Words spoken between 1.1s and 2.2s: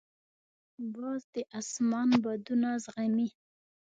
د اسمان